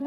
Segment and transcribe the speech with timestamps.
[0.00, 0.06] Eu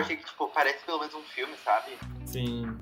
[0.00, 1.98] achei que, tipo, parece pelo menos um filme, sabe?
[2.24, 2.78] Sim.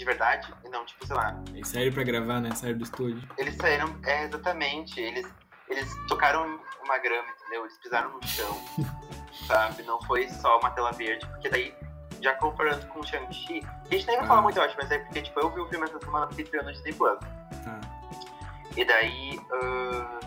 [0.00, 0.50] De verdade.
[0.64, 1.38] E não, tipo, sei lá.
[1.52, 2.50] Eles saíram pra gravar, né?
[2.54, 3.28] Saíram do estúdio.
[3.36, 4.98] Eles saíram, é, exatamente.
[4.98, 5.30] Eles,
[5.68, 7.64] eles tocaram uma grama, entendeu?
[7.66, 8.58] Eles pisaram no chão,
[9.46, 9.82] sabe?
[9.82, 11.74] Não foi só uma tela verde, porque daí,
[12.22, 14.42] já comparando com o Shang-Chi, a gente nem vai falar Ah.
[14.42, 16.64] muito, eu acho, mas é porque, tipo, eu vi o filme essa semana porque estreou
[16.64, 17.18] no Disney Plus.
[17.62, 17.80] Tá.
[18.78, 20.20] E daí, ah,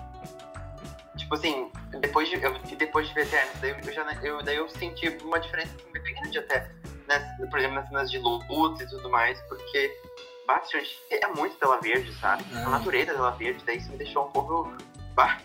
[1.17, 4.69] tipo assim, depois de, eu, depois de ver Eternos, daí eu, já, eu, daí eu
[4.69, 6.69] senti uma diferença assim, bem grande até,
[7.07, 9.97] né, por exemplo, nas cenas de luta e tudo mais, porque
[10.45, 12.43] bastante, é muito tela verde, sabe?
[12.53, 12.65] Ah.
[12.65, 14.71] A natureza é tela verde, daí isso me deixou um pouco,
[15.15, 15.39] bah,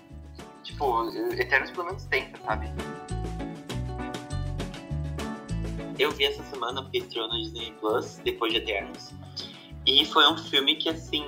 [0.62, 2.68] tipo, Eternos pelo menos tenta, sabe?
[5.98, 9.12] Eu vi essa semana porque estreou no Disney Plus, depois de Eternos,
[9.86, 11.24] e foi um filme que, assim,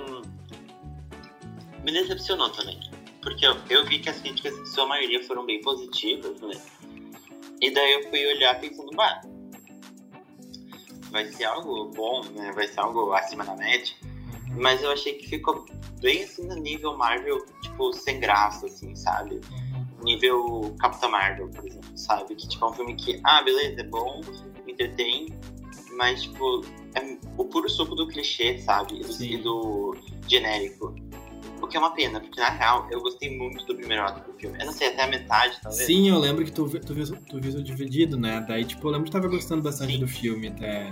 [1.83, 2.79] me decepcionou também.
[3.21, 6.59] Porque eu, eu vi que as críticas, em sua maioria, foram bem positivas, né?
[7.59, 9.21] E daí eu fui olhar pensando, bah,
[11.11, 12.51] vai ser algo bom, né?
[12.53, 13.93] Vai ser algo acima da média.
[14.55, 15.65] Mas eu achei que ficou
[16.01, 19.39] bem assim no nível Marvel, tipo, sem graça, assim, sabe?
[20.03, 22.35] Nível Capitã Marvel, por exemplo, sabe?
[22.35, 24.19] Que tipo, é um filme que, ah, beleza, é bom,
[24.65, 25.27] me entretém,
[25.95, 26.61] mas tipo,
[26.95, 28.99] é o puro suco do clichê, sabe?
[28.99, 30.95] E do, e do genérico.
[31.71, 34.59] Que é uma pena, porque na real eu gostei muito do primeiro ato do filme.
[34.59, 35.85] Eu não sei, até a metade, talvez.
[35.85, 38.43] Sim, eu lembro que tu, tu, viu, tu viu o dividido, né?
[38.45, 39.99] Daí, tipo, eu lembro que tava gostando bastante Sim.
[39.99, 40.91] do filme, até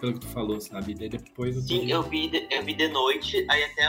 [0.00, 0.94] pelo que tu falou, sabe?
[0.94, 3.82] Daí depois eu Sim, eu vi, de, eu vi de noite, aí até.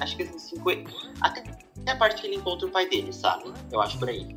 [0.00, 0.90] Acho que assim, 50.
[1.20, 1.40] Até,
[1.80, 3.52] até a parte que ele encontra o pai dele, sabe?
[3.70, 4.34] Eu acho por aí.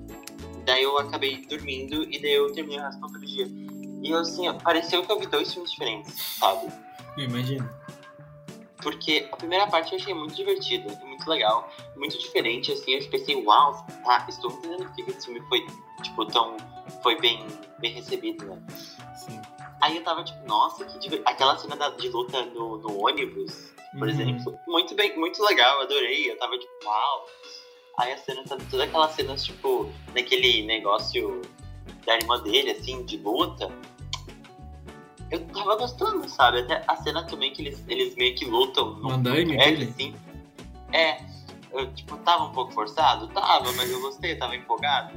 [0.65, 3.47] Daí eu acabei dormindo e daí eu terminei o resto do dia.
[4.03, 6.67] E eu, assim, pareceu que eu vi dois filmes diferentes, sabe?
[7.17, 7.67] Eu imagino.
[8.87, 13.35] Porque a primeira parte eu achei muito divertida, muito legal, muito diferente, assim, eu pensei,
[13.43, 15.67] uau, tá, estou entendendo por que que esse filme foi,
[16.01, 16.55] tipo, tão,
[17.03, 17.45] foi bem,
[17.79, 18.57] bem recebido, né?
[19.13, 19.41] Sim.
[19.81, 21.21] Aí eu tava tipo, nossa, que diver...
[21.25, 24.09] aquela cena da- de luta no, no ônibus, por Uhum.
[24.21, 27.25] exemplo, muito bem, muito legal, adorei, eu tava tipo, uau.
[27.97, 31.41] Aí a cena, todas aquelas cenas, tipo, naquele negócio
[32.05, 33.69] da irmã dele, assim, de luta,
[35.29, 36.59] eu tava gostando, sabe?
[36.59, 40.15] Até a cena também que eles, eles meio que lutam no Andaime, assim.
[40.93, 41.21] É,
[41.71, 43.27] eu, tipo, tava um pouco forçado?
[43.27, 45.13] Tava, mas eu gostei, eu tava empolgado.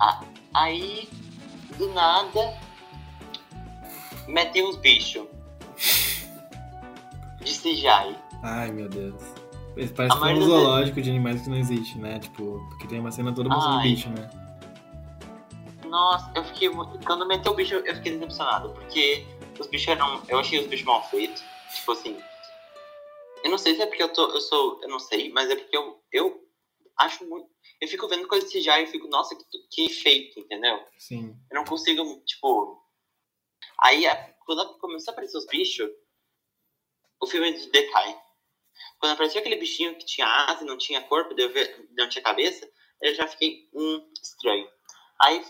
[0.00, 0.22] Ah,
[0.54, 1.08] aí,
[1.76, 2.54] do nada,
[4.26, 5.26] metem uns bichos.
[7.42, 8.16] De CGI.
[8.42, 9.22] Ai, meu Deus.
[9.96, 12.18] Parece que é um zoológico de animais que não existe, né?
[12.18, 13.88] Tipo, porque tem uma cena toda mostrando Ai.
[13.88, 14.28] bicho, né?
[15.90, 16.68] Nossa, eu fiquei.
[17.04, 19.26] Quando meteu o bicho, eu fiquei decepcionado, porque
[19.58, 20.22] os bichos eram.
[20.28, 21.42] Eu achei os bichos mal feitos.
[21.74, 22.22] Tipo assim.
[23.42, 24.30] Eu não sei se é porque eu tô.
[24.30, 24.80] Eu sou.
[24.82, 26.00] Eu não sei, mas é porque eu.
[26.12, 26.48] Eu
[26.98, 27.50] acho muito.
[27.80, 30.78] Eu fico vendo coisa de CGI e fico, nossa, que, que feito, entendeu?
[30.98, 31.34] Sim.
[31.50, 32.80] Eu não consigo, tipo.
[33.82, 35.88] Aí, a- quando começou a aparecer os bichos,
[37.20, 38.16] o filme decai.
[38.98, 41.34] Quando apareceu aquele bichinho que tinha asa e não tinha corpo,
[41.96, 42.70] não tinha cabeça,
[43.02, 44.68] eu já fiquei, hum, estranho.
[45.22, 45.42] Aí,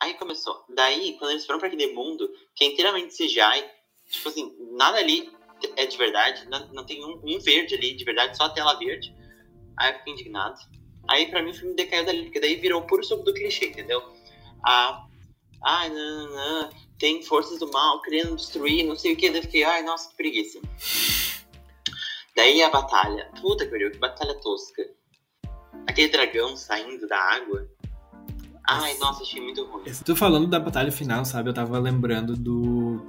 [0.00, 0.64] aí começou.
[0.68, 3.64] Daí, quando eles foram pra aquele mundo, que é inteiramente CGI,
[4.10, 5.30] tipo assim, nada ali
[5.76, 8.78] é de verdade, não, não tem um, um verde ali de verdade, só a tela
[8.78, 9.14] verde.
[9.78, 10.58] Aí eu fiquei indignado.
[11.08, 14.02] Aí pra mim o filme decaiu dali, porque daí virou puro suco do clichê, entendeu?
[14.64, 15.06] Ah,
[15.62, 19.30] ai, não, não, não, tem forças do mal querendo destruir, não sei o que.
[19.30, 20.60] Daí eu fiquei, ai, nossa, que preguiça.
[22.34, 23.30] Daí a batalha.
[23.40, 24.82] Puta que pariu, que batalha tosca.
[25.86, 27.68] Aquele dragão saindo da água.
[28.68, 29.84] Ai, nossa, achei muito ruim.
[30.04, 31.50] Tu falando da batalha final, sabe?
[31.50, 33.04] Eu tava lembrando do.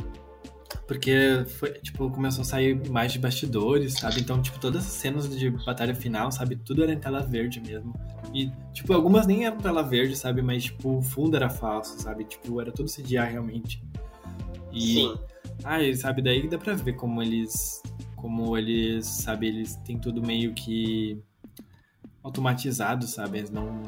[0.87, 4.21] Porque foi, tipo, começou a sair mais de bastidores, sabe?
[4.21, 6.55] Então, tipo, todas as cenas de batalha final, sabe?
[6.55, 7.93] Tudo era em tela verde mesmo.
[8.33, 10.41] E, tipo, algumas nem eram tela verde, sabe?
[10.41, 12.23] Mas, tipo, o fundo era falso, sabe?
[12.23, 13.83] Tipo, era tudo CGI realmente.
[14.71, 15.17] E, Sim,
[15.63, 17.81] Ai, sabe, daí dá pra ver como eles.
[18.15, 21.21] Como eles, sabe, eles têm tudo meio que
[22.23, 23.39] automatizado, sabe?
[23.39, 23.81] Eles não.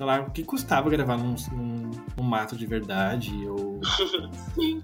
[0.00, 3.34] Sei lá, o que custava gravar num, num, num mato de verdade?
[3.46, 3.82] Ou.
[4.56, 4.82] sim.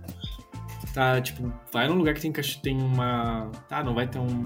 [0.93, 2.31] Tá, tipo, vai num lugar que tem,
[2.63, 3.51] tem uma.
[3.67, 4.45] Tá, não vai ter um,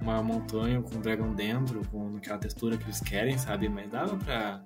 [0.00, 3.68] uma montanha com um dragão dentro, com aquela textura que eles querem, sabe?
[3.68, 4.62] Mas dava pra.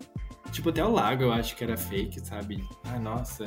[0.53, 2.63] Tipo, até o lago eu acho que era fake, sabe?
[2.85, 3.47] Ai, nossa.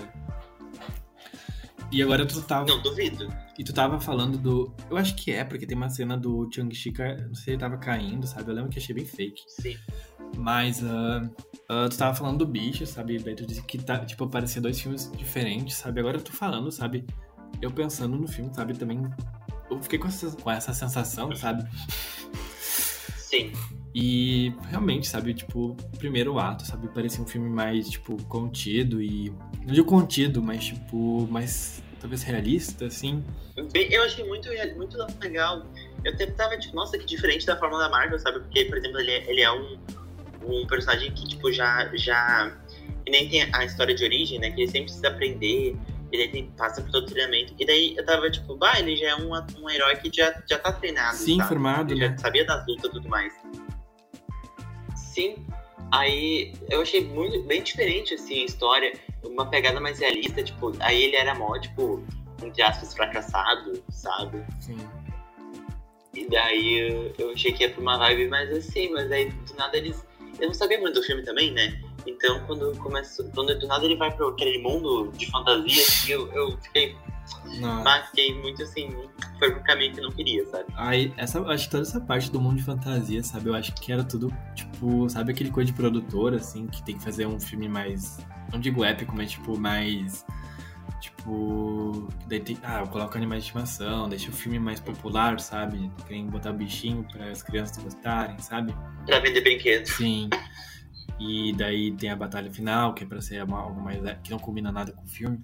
[1.92, 2.66] E agora tu tava.
[2.66, 3.32] Não duvido.
[3.60, 4.74] E tu tava falando do.
[4.90, 6.94] Eu acho que é, porque tem uma cena do Chang-Chi,
[7.28, 8.50] não sei se ele tava caindo, sabe?
[8.50, 9.44] Eu lembro que achei bem fake.
[9.48, 9.78] Sim.
[10.38, 11.26] Mas uh,
[11.70, 13.20] uh, tu tava falando do bicho, sabe?
[13.20, 16.00] Daí tu disse que tá, tipo, parecia dois filmes diferentes, sabe?
[16.00, 17.06] Agora eu tô falando, sabe?
[17.62, 18.74] Eu pensando no filme, sabe?
[18.74, 19.02] Também.
[19.70, 21.64] Eu fiquei com essa, com essa sensação, sabe?
[23.32, 23.52] Sim.
[23.94, 29.30] E realmente, sabe, tipo, primeiro ato, sabe, parecia um filme mais, tipo, contido e.
[29.66, 33.24] Não digo contido, mas, tipo, mais talvez realista, assim.
[33.74, 35.66] Eu achei muito, muito legal.
[36.04, 38.40] Eu até tava, tipo, nossa, que diferente da forma da Marvel, sabe?
[38.40, 39.78] Porque, por exemplo, ele é, ele é um,
[40.46, 41.90] um personagem que, tipo, já.
[41.96, 42.58] já
[43.06, 44.52] e nem tem a história de origem, né?
[44.52, 45.76] Que ele sempre precisa aprender,
[46.12, 47.54] ele tem, passa por todo o treinamento.
[47.58, 50.60] E daí eu tava, tipo, bah, ele já é um, um herói que já, já
[50.60, 51.18] tá treinado.
[51.18, 51.50] Sim, sabe?
[51.50, 52.10] formado, ele né?
[52.10, 53.34] já sabia das lutas e tudo mais.
[54.96, 55.46] Sim.
[55.92, 58.94] Aí eu achei muito bem diferente assim a história,
[59.26, 62.02] uma pegada mais realista, tipo, aí ele era mó, tipo,
[62.42, 64.44] entre aspas, fracassado, sabe?
[64.60, 64.78] Sim.
[66.14, 69.56] E daí eu, eu achei que ia pra uma vibe mais assim, mas aí do
[69.56, 70.06] nada eles.
[70.42, 71.80] Eu não sabia muito do filme também, né?
[72.06, 73.26] Então quando começou.
[73.34, 76.96] Quando do nada ele vai pra aquele mundo de fantasia, assim, eu, eu fiquei.
[77.60, 77.84] Não.
[77.84, 78.94] Mas fiquei muito assim.
[79.38, 80.66] Foi pro caminho que eu não queria, sabe?
[80.76, 83.50] Aí, essa, acho que toda essa parte do mundo de fantasia, sabe?
[83.50, 87.04] Eu acho que era tudo, tipo, sabe aquele coisa de produtor, assim, que tem que
[87.04, 88.20] fazer um filme mais.
[88.52, 90.26] Não digo épico, mas tipo, mais.
[91.02, 92.08] Tipo.
[92.28, 95.92] Daí tem, ah, eu coloco animais de estimação, deixa o filme mais popular, sabe?
[96.08, 98.74] Querem botar bichinho para as crianças gostarem, sabe?
[99.08, 99.92] Pra vender brinquedos.
[99.94, 100.30] Sim.
[101.20, 104.00] E daí tem a batalha final, que é pra ser algo mais.
[104.24, 105.44] que não combina nada com o filme.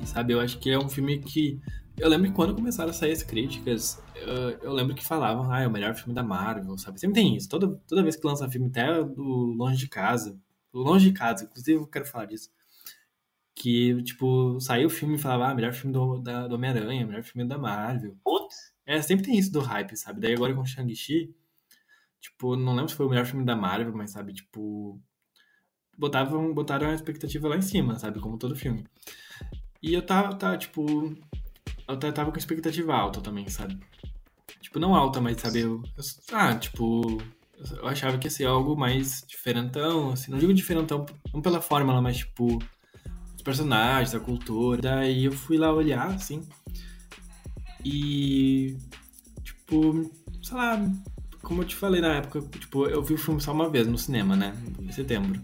[0.00, 1.60] E sabe, eu acho que é um filme que.
[1.98, 5.60] Eu lembro que quando começaram a sair as críticas, eu, eu lembro que falavam, ah,
[5.60, 6.98] é o melhor filme da Marvel, sabe?
[6.98, 7.48] Sempre tem isso.
[7.48, 10.38] Toda, toda vez que lança filme, até do Longe de Casa.
[10.72, 12.50] do Longe de Casa, inclusive eu quero falar disso.
[13.54, 17.22] Que, tipo, saiu o filme e falava, ah, melhor filme do, da, do Homem-Aranha, melhor
[17.22, 18.16] filme da Marvel.
[18.24, 18.56] Putz,
[18.86, 20.20] É, sempre tem isso do hype, sabe?
[20.20, 21.34] Daí agora com Shang-Chi,
[22.20, 25.00] tipo, não lembro se foi o melhor filme da Marvel, mas sabe, tipo.
[25.98, 28.20] Botavam, botaram a expectativa lá em cima, sabe?
[28.20, 28.86] Como todo filme.
[29.82, 31.14] E eu tava, tava tipo.
[31.86, 33.78] Eu ta- tava com expectativa alta também, sabe?
[34.60, 35.60] Tipo, não alta, mas sabe?
[35.60, 36.04] Eu, eu-
[36.36, 37.18] ah, tipo.
[37.76, 40.30] Eu achava que ia ser algo mais diferentão, assim.
[40.30, 41.04] Não digo diferentão,
[41.34, 42.58] não pela fórmula, mas tipo.
[43.40, 44.82] Os personagens, a cultura.
[44.82, 46.46] Daí eu fui lá olhar, assim.
[47.82, 48.76] E.
[49.42, 50.10] Tipo,
[50.42, 50.90] sei lá,
[51.42, 53.96] como eu te falei na época, tipo, eu vi o filme só uma vez no
[53.96, 54.54] cinema, né?
[54.78, 55.40] Em setembro.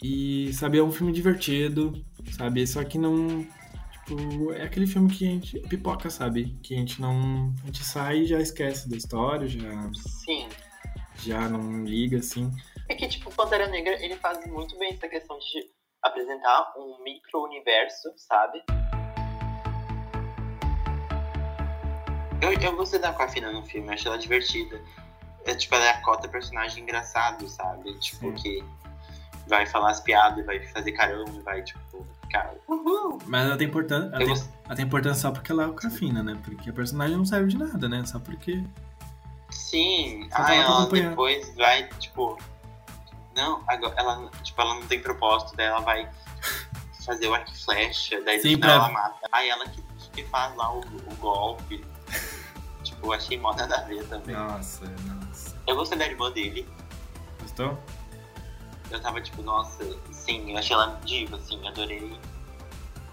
[0.00, 2.00] E, sabe, é um filme divertido,
[2.30, 2.64] sabe?
[2.64, 3.44] Só que não.
[3.90, 5.58] Tipo, é aquele filme que a gente.
[5.62, 6.56] pipoca, sabe?
[6.62, 7.52] Que a gente não.
[7.64, 9.90] A gente sai e já esquece da história, já,
[10.24, 10.46] sim.
[11.24, 12.52] já não liga, assim.
[12.88, 18.12] É que, tipo, Pantera Negra, ele faz muito bem essa questão de apresentar um micro-universo,
[18.16, 18.62] sabe?
[22.42, 24.80] Eu, eu gostei da Aquafina no filme, eu achei ela divertida.
[25.46, 27.98] É, tipo, ela é a cota personagem engraçado, sabe?
[28.00, 28.34] Tipo, Sim.
[28.34, 28.64] que
[29.46, 32.54] vai falar as piadas, vai fazer carão, vai, tipo, ficar...
[32.68, 33.18] Uhul!
[33.26, 34.08] Mas ela tem importância.
[34.14, 36.38] Ela, tem, ela tem importância só porque ela é o Cafina, né?
[36.44, 38.04] Porque a personagem não serve de nada, né?
[38.04, 38.62] Só porque.
[39.50, 42.38] Sim, Só ah, ela depois vai, tipo.
[43.34, 46.08] Não, agora ela, tipo, ela não tem propósito, daí ela vai
[47.04, 49.28] fazer o arco e flecha, daí no Sim, final pra- ela mata.
[49.32, 49.82] Aí ela que,
[50.12, 51.84] que faz lá o, o golpe.
[52.82, 54.34] tipo, eu achei mó nada a ver também.
[54.36, 55.56] Nossa, nossa.
[55.66, 56.68] Eu gostei da irmã dele.
[57.40, 57.78] Gostou?
[58.90, 62.18] Eu tava tipo, nossa, sim, eu achei ela diva, assim, adorei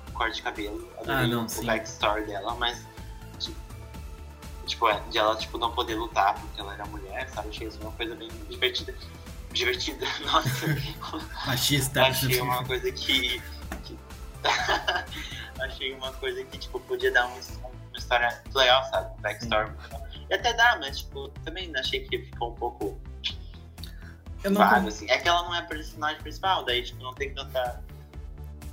[0.08, 1.66] o corte de cabelo, adorei Ah, não, o sim.
[1.66, 2.86] backstory dela, mas
[3.40, 3.58] tipo,
[4.68, 7.50] tipo, é, de ela tipo, não poder lutar porque ela era mulher, sabe?
[7.50, 8.94] Achei isso uma coisa bem divertida.
[9.54, 10.68] Divertida, nossa.
[11.46, 12.04] Machista.
[12.08, 13.42] achei uma coisa que.
[13.84, 13.98] que-
[15.62, 19.22] achei uma coisa que, tipo, podia dar uma, uma história legal, sabe?
[19.22, 19.72] Backstory.
[20.30, 23.00] E até dá, mas, tipo, também achei que ficou um pouco
[24.44, 25.10] Eu não, vago, assim.
[25.10, 27.84] É que ela não é a personagem principal, daí, tipo, não tem tanta.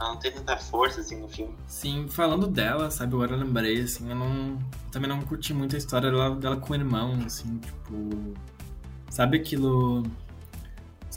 [0.01, 1.53] Ela não tem tanta força, assim, no filme.
[1.67, 4.51] Sim, falando dela, sabe, agora eu lembrei, assim, eu não.
[4.51, 8.35] eu também não curti muito a história dela, dela com o irmão, assim, tipo.
[9.11, 10.05] Sabe aquilo.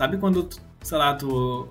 [0.02, 0.50] Sabe quando,
[0.82, 1.30] sei lá, tu,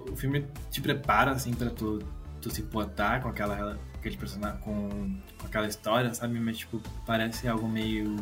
[0.08, 1.98] o filme te prepara, assim, pra tu,
[2.40, 3.76] tu se importar com aquela.
[3.98, 4.88] Aquele personagem, com,
[5.36, 6.38] com aquela história, sabe?
[6.38, 8.16] Mas, tipo, parece algo meio.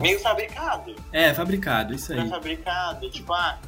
[0.00, 0.96] Meio fabricado.
[1.12, 2.30] É, fabricado, isso Meio aí.
[2.30, 3.10] fabricado.
[3.10, 3.58] Tipo, ah,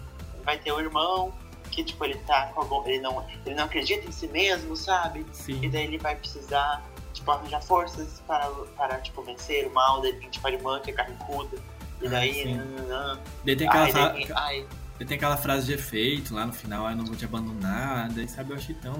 [0.42, 1.34] vai ter o irmão
[1.70, 2.88] que, tipo, ele tá com algum.
[2.88, 5.26] Ele não, ele não acredita em si mesmo, sabe?
[5.32, 5.68] E Sim.
[5.68, 10.00] daí ele vai precisar, tipo, arranjar forças para, para tipo, vencer o mal.
[10.00, 11.58] Daí tem, tipo, a irmã que é carrancuda.
[12.00, 12.32] E Ah, daí.
[12.32, 12.54] sim.
[12.54, 13.20] nananã.
[13.44, 14.66] Daí tem aquela, Ai, daí, ai,
[14.98, 18.08] daí tem aquela frase de efeito lá no final, ah, eu não vou te abandonar,
[18.10, 18.94] daí sabe, eu achei tão.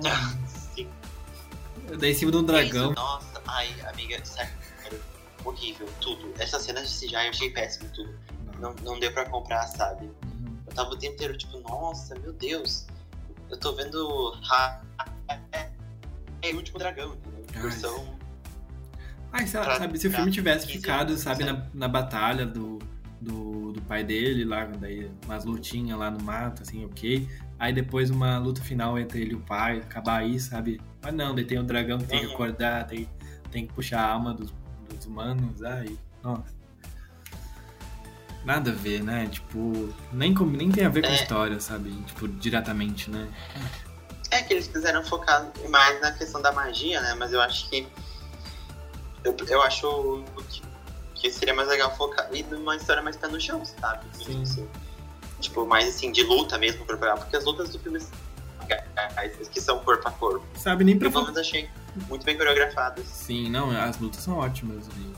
[0.46, 0.88] sim.
[1.98, 2.92] Daí em cima de um dragão.
[2.92, 4.52] Isso, nossa, ai, amiga, sério,
[5.44, 6.32] horrível, tudo.
[6.38, 8.14] Essa cena de CGI eu achei péssimo, tudo.
[8.58, 10.06] Não, não deu pra comprar, sabe?
[10.06, 10.56] Uhum.
[10.66, 12.86] Eu tava o tempo inteiro, tipo, nossa, meu Deus.
[13.50, 14.34] Eu tô vendo.
[14.50, 14.80] Ha,
[15.52, 15.70] é,
[16.42, 17.44] é o último dragão, entendeu?
[17.54, 18.18] Ai, Versão.
[19.32, 21.44] Ai, sei lá, sabe, se o filme tivesse 15 ficado, sabe?
[21.44, 22.78] na, na batalha do,
[23.24, 27.28] do, do pai dele, lá, daí umas lutinhas lá no mato, assim, ok.
[27.58, 30.80] Aí depois uma luta final entre ele e o pai, acabar aí, sabe?
[31.02, 33.08] Mas não, daí tem o dragão que tem que acordar, tem,
[33.50, 34.52] tem que puxar a alma dos,
[34.88, 36.54] dos humanos, ai, nossa.
[38.44, 39.26] Nada a ver, né?
[39.26, 41.14] Tipo, nem, com- nem tem a ver com a É.
[41.14, 41.90] história, sabe?
[42.02, 43.26] Tipo, diretamente, né?
[44.30, 47.14] É que eles quiseram focar mais na questão da magia, né?
[47.14, 47.86] Mas eu acho que.
[49.24, 50.62] Eu, eu acho que,
[51.14, 54.04] que seria mais legal focar e numa história mais pé no chão, sabe?
[54.16, 54.42] Sim.
[54.42, 54.68] Assim,
[55.40, 56.84] tipo, mais assim, de luta mesmo.
[56.84, 57.98] Porque as lutas do filme
[59.52, 60.46] que são corpo a corpo.
[60.58, 61.68] Sabe, nem pra Eu pelo menos achei
[62.08, 63.06] muito bem coreografadas.
[63.06, 64.86] Sim, não, as lutas são ótimas.
[64.88, 65.14] E...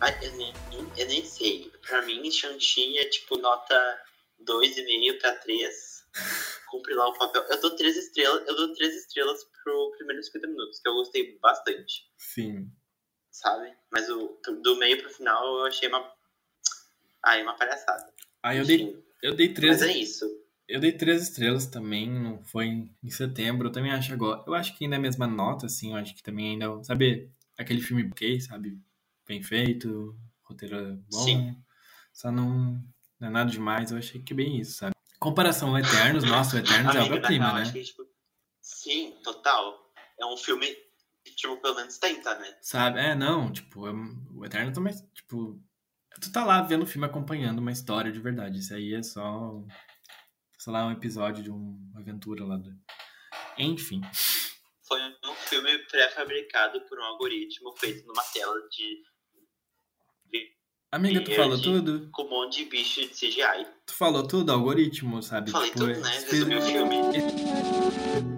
[0.00, 0.54] Ai, eu, nem,
[0.96, 1.72] eu nem sei.
[1.86, 3.74] Pra mim, Shang-Chi é tipo nota
[4.44, 6.06] 2,5 pra 3.
[6.70, 7.42] Cumpre lá o papel.
[7.48, 8.46] Eu dou 3 estrelas.
[8.46, 12.70] Eu dou 3 estrelas pro primeiro 50 minutos, que eu gostei bastante, Sim.
[13.38, 13.72] Sabe?
[13.90, 16.12] Mas o, do meio pro final eu achei uma.
[17.24, 18.12] Ai, uma palhaçada.
[18.42, 19.80] Aí eu dei, Enfim, eu dei três.
[19.80, 20.24] Mas é isso.
[20.68, 24.44] Eu dei três estrelas também, não foi em- em setembro, eu também acho agora.
[24.46, 26.84] Eu acho que ainda é a mesma nota, assim, eu acho que também ainda.
[26.84, 28.78] Sabe, aquele filme ok, sabe?
[29.26, 31.24] Bem feito, roteiro é bom.
[31.24, 31.56] Sim.
[32.12, 32.82] Só não,
[33.18, 34.94] não é nada demais, eu achei que é bem isso, sabe?
[35.18, 37.72] Comparação ao Eternos, nossa, o Eternos é obra-prima, né?
[37.72, 38.06] tipo,
[38.60, 39.90] sim, total.
[40.18, 40.76] É um filme
[41.34, 42.56] tipo, pelo menos tenta, né?
[42.62, 42.98] Sabe?
[43.00, 43.92] É, não, tipo, é-
[44.34, 45.60] o Eterno também, tipo.
[46.20, 48.58] Tu tá lá vendo o filme acompanhando uma história de verdade.
[48.58, 49.62] Isso aí é só.
[50.58, 52.70] Sei lá, um episódio de uma aventura lá do.
[53.56, 54.00] Enfim.
[54.82, 59.02] Foi um filme pré-fabricado por um algoritmo feito numa tela de.
[60.90, 62.08] Amiga, tu falou de- tudo?
[62.10, 63.66] com um monte de bicho de CGI.
[63.86, 65.50] Tu falou tudo, algoritmo, sabe?
[65.50, 66.16] Falei Tipo, tudo, né?
[66.16, 68.37] eles Resumi o filme.